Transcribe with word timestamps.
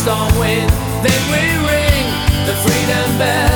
storm 0.00 0.32
wind, 0.38 0.70
then 1.04 1.20
we 1.30 1.42
ring 1.68 2.06
the 2.46 2.54
freedom 2.64 3.18
bell. 3.18 3.49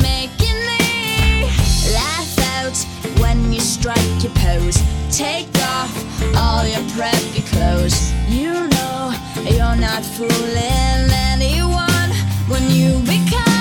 making 0.00 0.58
me 0.68 1.44
laugh 1.92 2.38
out 2.56 2.76
when 3.20 3.52
you 3.52 3.60
strike 3.60 4.22
your 4.22 4.32
pose. 4.32 4.80
Take 5.10 5.54
off 5.76 5.92
all 6.36 6.66
your 6.66 6.84
preppy 6.94 7.44
clothes. 7.52 8.12
You 8.28 8.68
know 8.68 9.14
you're 9.44 9.76
not 9.76 10.04
fooling 10.04 11.10
anyone 11.10 12.10
when 12.48 12.70
you 12.70 12.98
become. 13.00 13.51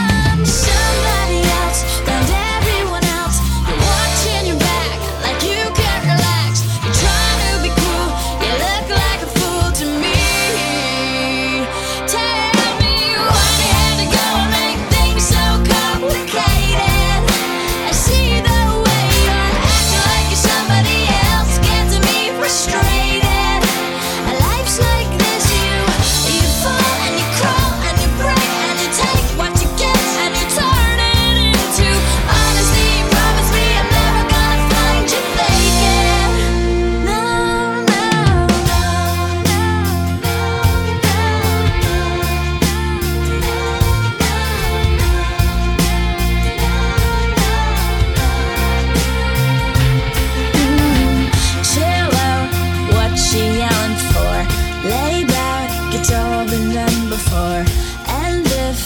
And 57.33 58.45
if 58.45 58.79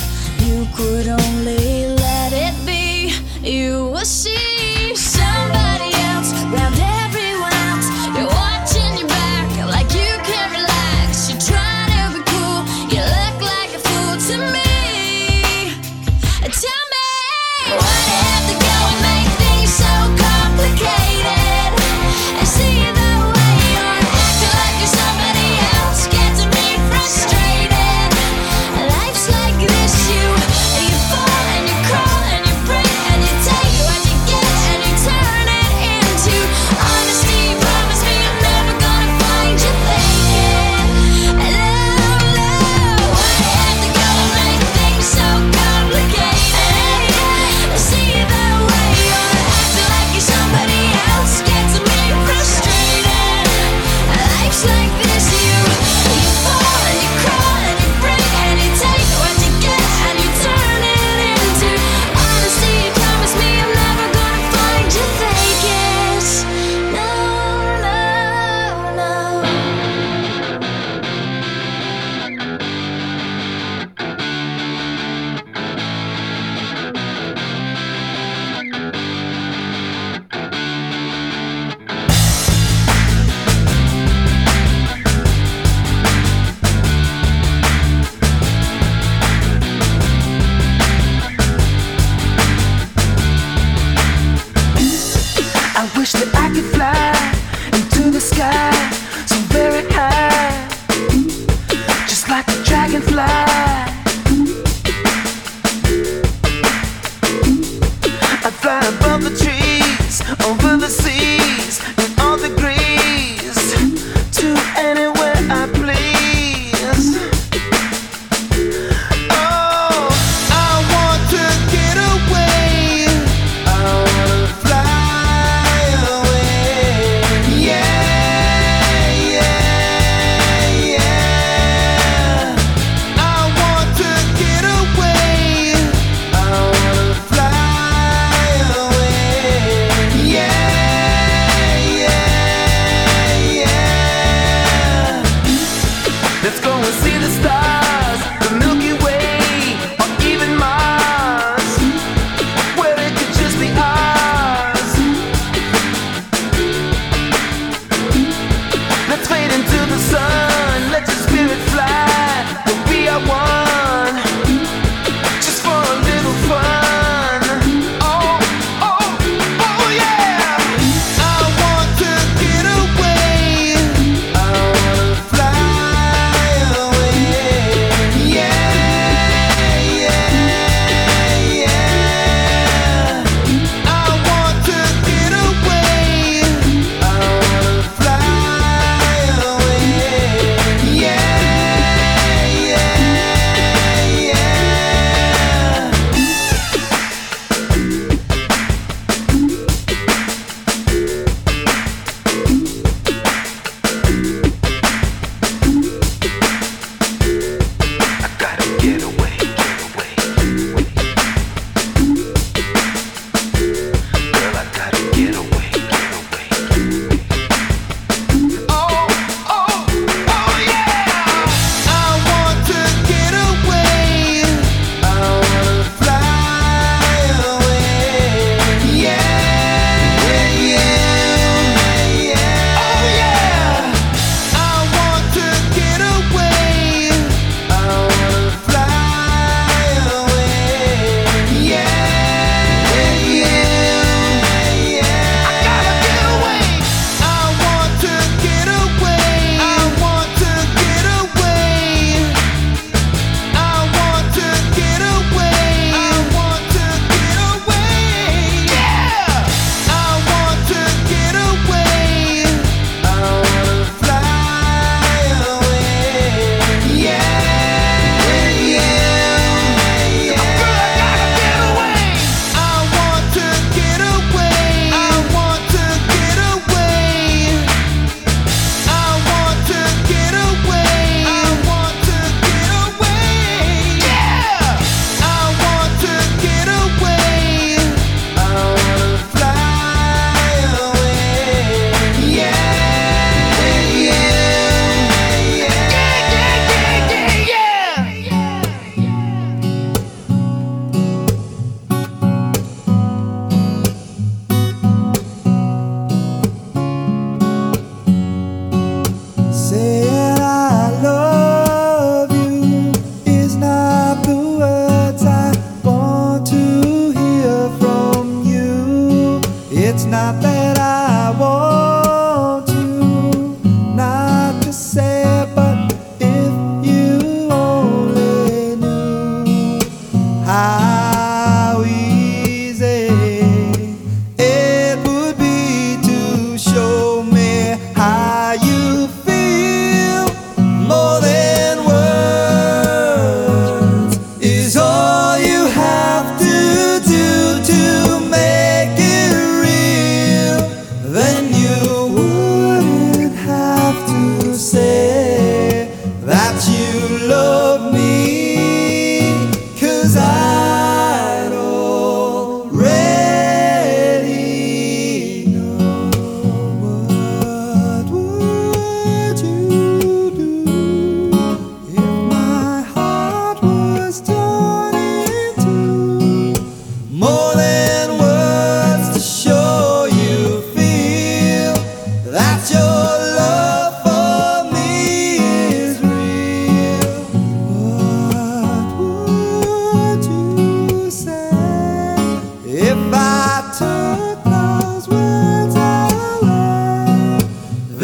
you 0.45 0.67
could 0.75 1.07
only 1.07 1.64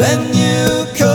Then 0.02 0.34
you 0.34 0.84
come. 0.98 1.11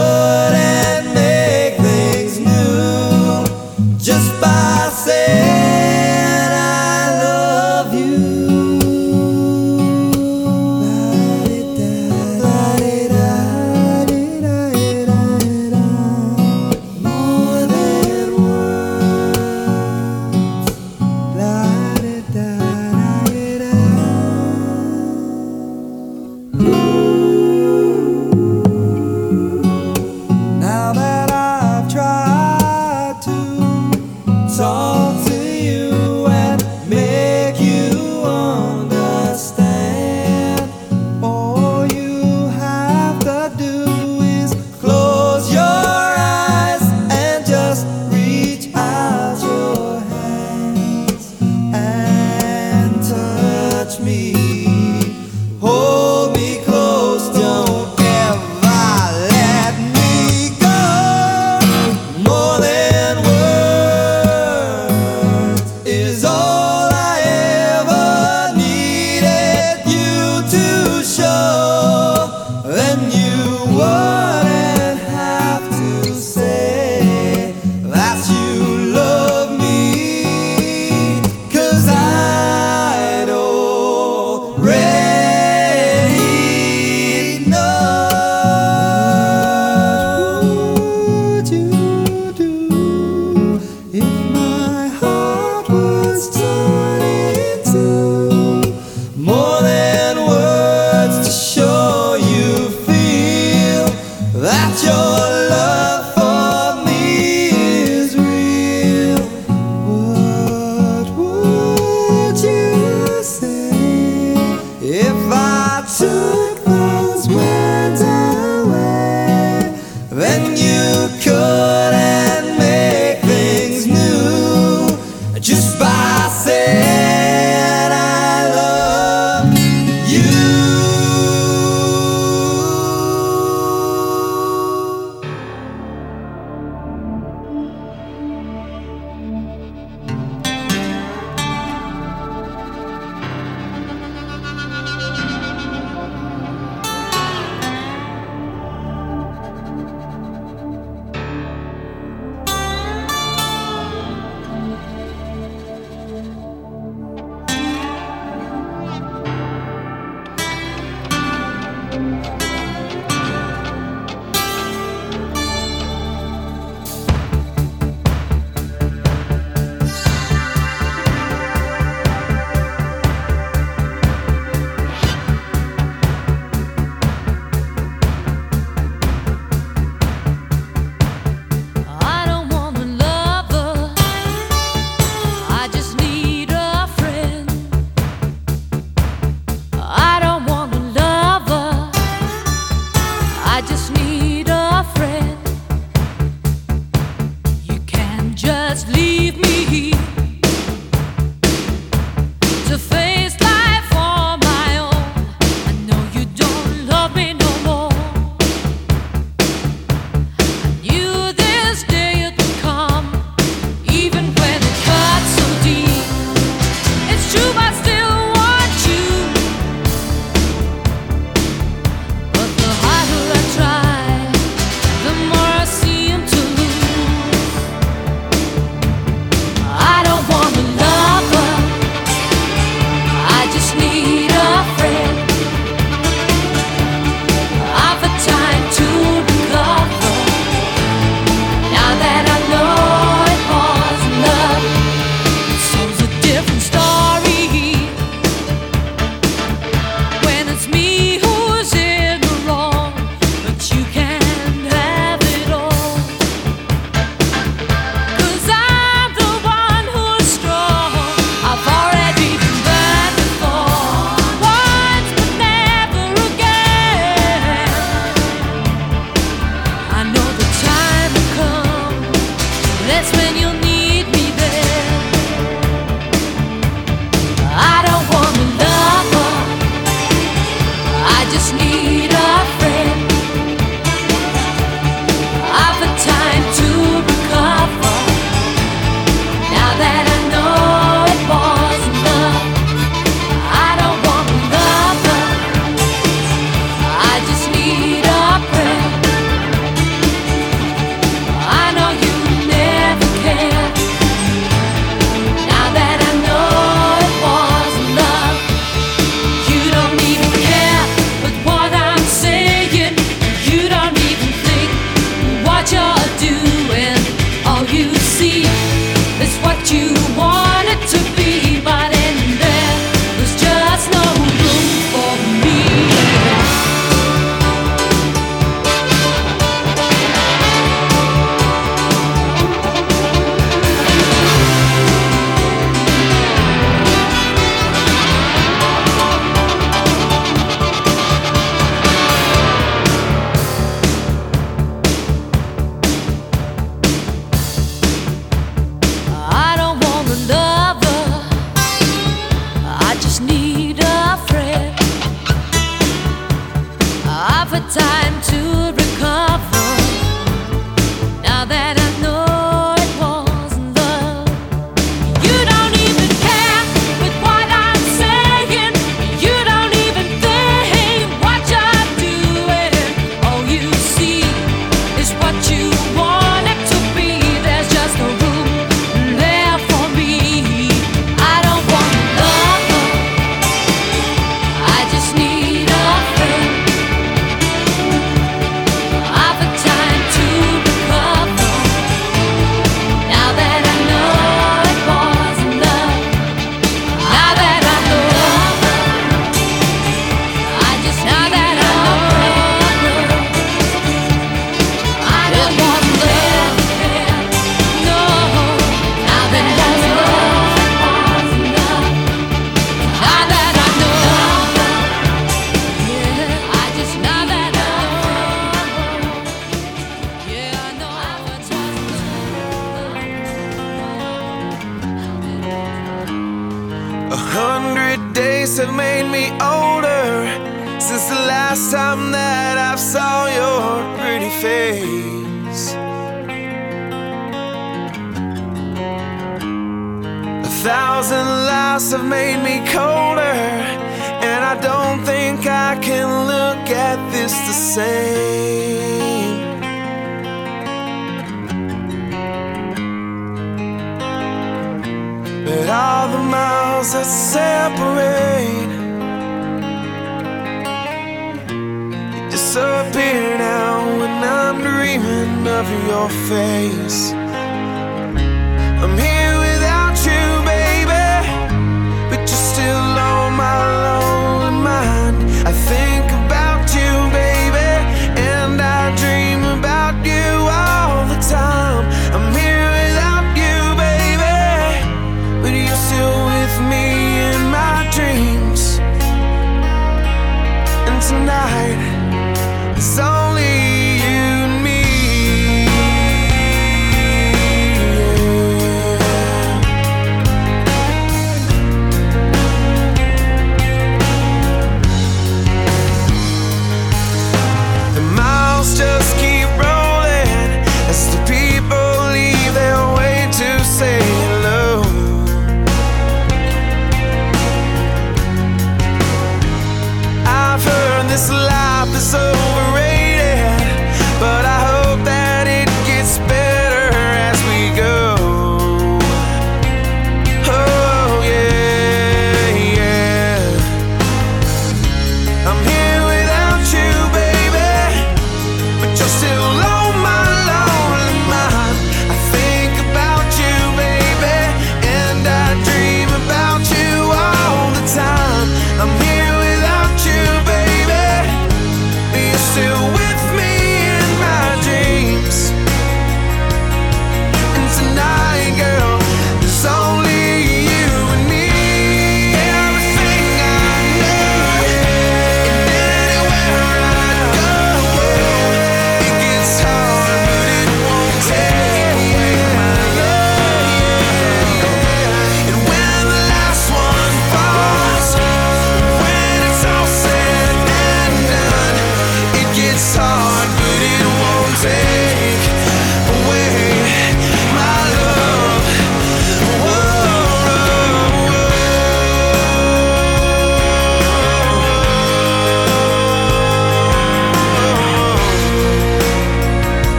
is 66.08 66.24
all. 66.24 66.57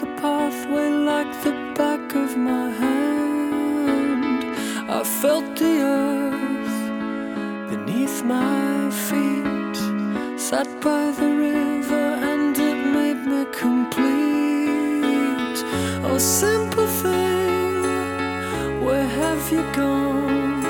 the 0.00 0.06
pathway 0.20 0.88
like 0.90 1.32
the 1.42 1.52
back 1.74 2.14
of 2.14 2.36
my 2.36 2.68
hand. 2.82 4.44
I 4.98 5.02
felt 5.20 5.46
the 5.56 5.74
earth 5.98 6.76
beneath 7.70 8.22
my 8.24 8.90
feet, 9.06 9.76
sat 10.48 10.68
by 10.80 11.04
the 11.20 11.30
river, 11.48 12.04
and 12.32 12.56
it 12.70 12.78
made 12.98 13.22
me 13.32 13.42
complete. 13.64 14.16
Oh, 16.06 16.18
simple 16.18 16.88
thing, 17.02 17.74
where 18.84 19.08
have 19.22 19.42
you 19.52 19.62
gone? 19.72 20.64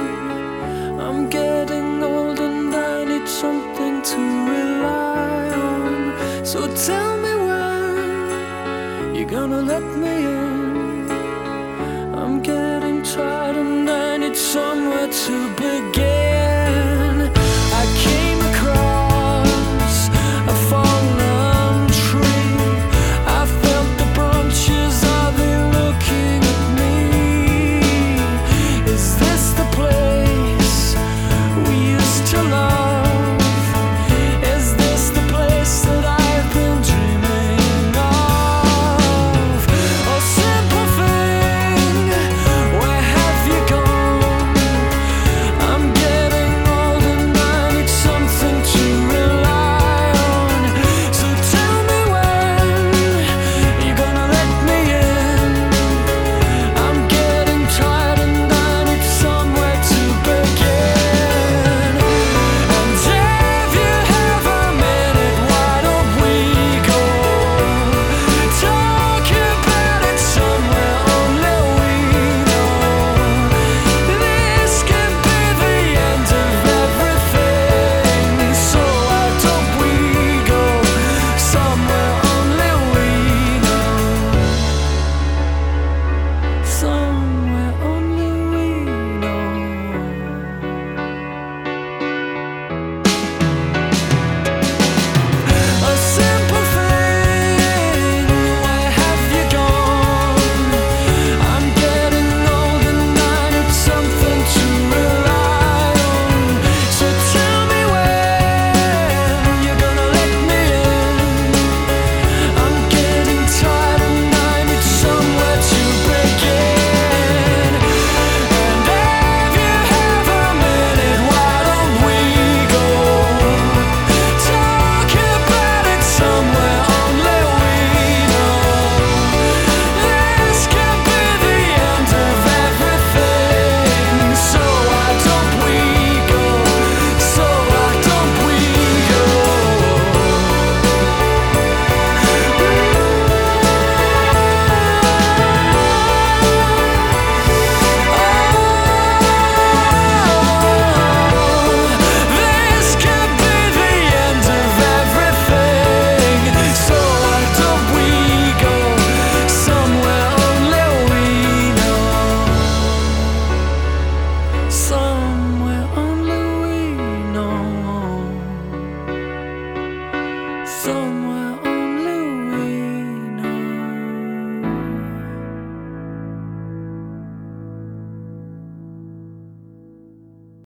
I'm 1.05 1.29
getting 1.29 2.03
old 2.03 2.38
and 2.40 2.75
I 2.75 3.05
need 3.05 3.29
something 3.29 4.03
to 4.11 4.21
rely 4.55 5.51
on. 5.71 6.45
So 6.45 6.61
tell 6.88 7.15
gonna 9.48 9.62
let 9.62 9.82
me 9.96 10.24
in. 10.24 11.11
I'm 12.12 12.42
getting 12.42 13.00
tired 13.02 13.56
and 13.56 13.88
I 13.88 14.16
need 14.16 14.37
somewhere 14.37 15.09
to 15.09 15.48
begin. 15.54 15.95